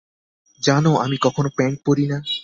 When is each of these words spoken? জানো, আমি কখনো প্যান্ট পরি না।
জানো, 0.61 0.91
আমি 0.95 1.17
কখনো 1.21 1.49
প্যান্ট 1.57 1.77
পরি 1.85 2.05
না। 2.07 2.17